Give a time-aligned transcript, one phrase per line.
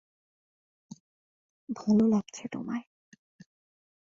[1.69, 2.83] ভালো লাগছে তোমায়।